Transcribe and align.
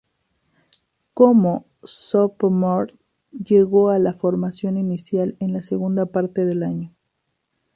Como 1.13 1.65
sophomore, 1.83 2.95
llegó 3.31 3.91
a 3.91 3.99
la 3.99 4.15
formación 4.15 4.77
inicial 4.77 5.37
en 5.39 5.53
la 5.53 5.61
segunda 5.61 6.07
parte 6.07 6.43
del 6.43 6.63
año. 6.63 6.91